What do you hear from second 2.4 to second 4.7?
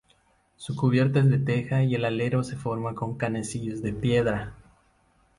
se forma con canecillos de piedra.